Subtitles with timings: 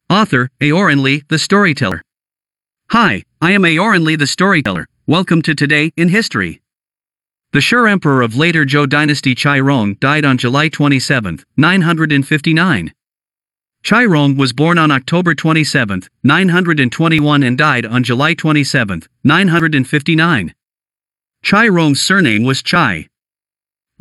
[0.09, 2.01] Author, Aoran Lee, the storyteller.
[2.93, 4.87] Hi, I am Aoran Lee the storyteller.
[5.07, 6.63] Welcome to Today in History.
[7.53, 12.95] The Shi emperor of later Zhou dynasty Chai Rong died on July 27, 959.
[13.87, 20.55] Chai Rong was born on October 27, 921 and died on July 27, 959.
[21.45, 23.07] Chai Rong's surname was Chai.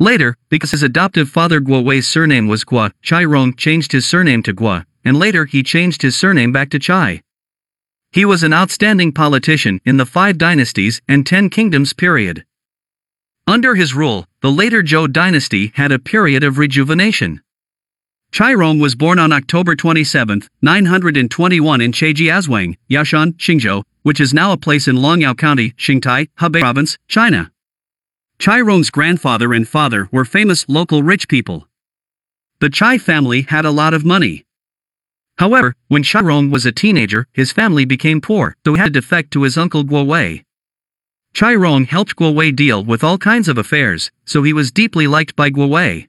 [0.00, 4.42] Later, because his adoptive father Guo Wei's surname was Guo, Chai Rong changed his surname
[4.42, 7.22] to Guo, and later he changed his surname back to Chai.
[8.10, 12.44] He was an outstanding politician in the Five Dynasties and Ten Kingdoms period.
[13.46, 17.40] Under his rule, the later Zhou dynasty had a period of rejuvenation.
[18.40, 24.58] Rong was born on October 27, 921 in Chaijiazhuang, Yaoshan, Xingzhou, which is now a
[24.58, 27.50] place in Longyao County, Xingtai, Hebei Province, China.
[28.38, 31.66] Chai Rong's grandfather and father were famous local rich people.
[32.60, 34.44] The Chai family had a lot of money.
[35.38, 39.00] However, when Chai Rong was a teenager, his family became poor, so he had to
[39.00, 40.44] defect to his uncle Guo Wei.
[41.32, 45.06] Chai Rong helped Guo Wei deal with all kinds of affairs, so he was deeply
[45.06, 46.08] liked by Guo Wei.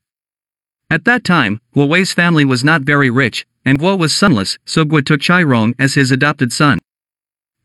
[0.89, 4.85] At that time, Guo Wei's family was not very rich, and Guo was sonless, so
[4.85, 6.79] Guo took Chai Rong as his adopted son.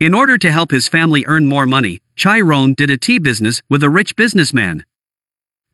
[0.00, 3.62] In order to help his family earn more money, Chai Rong did a tea business
[3.70, 4.84] with a rich businessman.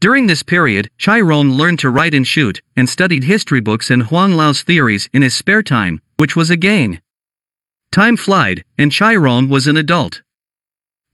[0.00, 4.02] During this period, Chai Rong learned to write and shoot, and studied history books and
[4.02, 7.00] Huang Lao's theories in his spare time, which was a gain.
[7.90, 10.20] Time flied, and Chai Rong was an adult.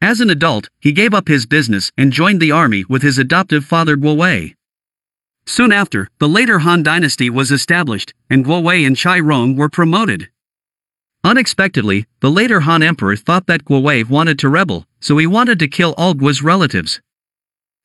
[0.02, 3.64] As an adult, he gave up his business and joined the army with his adoptive
[3.64, 4.56] father Guo Wei.
[5.46, 9.68] Soon after, the later Han dynasty was established, and Guo Wei and Chai Rong were
[9.68, 10.30] promoted.
[11.22, 15.58] Unexpectedly, the later Han emperor thought that Guo Wei wanted to rebel, so he wanted
[15.58, 17.00] to kill all Guo's relatives.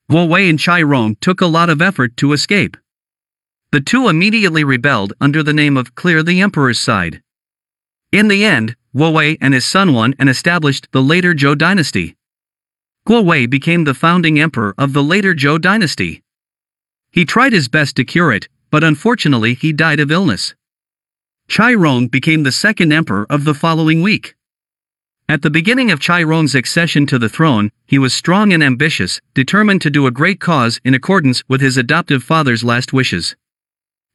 [0.10, 2.76] Guo Wei and Chai Rong took a lot of effort to escape.
[3.72, 7.22] The two immediately rebelled under the name of Clear the Emperor's Side.
[8.12, 12.16] In the end, Guo Wei and his son won and established the later Zhou dynasty.
[13.08, 16.24] Guo Wei became the founding emperor of the later Zhou dynasty.
[17.12, 20.54] He tried his best to cure it, but unfortunately he died of illness.
[21.48, 24.36] Chai Rong became the second emperor of the following week.
[25.28, 29.22] At the beginning of Chai Rong's accession to the throne, he was strong and ambitious,
[29.34, 33.36] determined to do a great cause in accordance with his adoptive father's last wishes.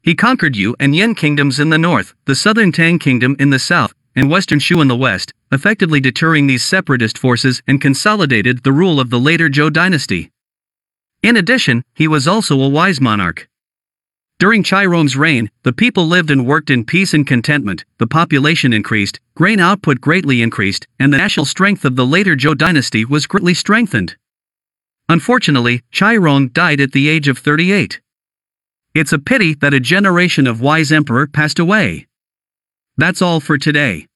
[0.03, 3.59] He conquered Yu and Yin kingdoms in the north, the southern Tang kingdom in the
[3.59, 8.73] south, and western Shu in the west, effectively deterring these separatist forces and consolidated the
[8.73, 10.31] rule of the later Zhou dynasty.
[11.25, 13.49] In addition, he was also a wise monarch.
[14.39, 18.75] During Chai Rong's reign, the people lived and worked in peace and contentment, the population
[18.75, 23.27] increased, grain output greatly increased, and the national strength of the later Zhou dynasty was
[23.27, 24.17] greatly strengthened.
[25.09, 28.03] Unfortunately, Chai Rong died at the age of 38.
[28.95, 32.07] It's a pity that a generation of wise emperor passed away.
[32.99, 34.09] That's all for today.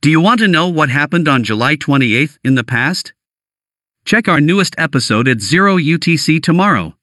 [0.00, 3.14] Do you want to know what happened on July 28 in the past?
[4.10, 6.96] Check our newest episode at 0 UTC tomorrow.